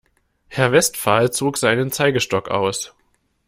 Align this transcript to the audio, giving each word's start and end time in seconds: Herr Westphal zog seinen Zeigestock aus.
Herr 0.47 0.71
Westphal 0.71 1.29
zog 1.31 1.59
seinen 1.59 1.91
Zeigestock 1.91 2.49
aus. 2.49 2.91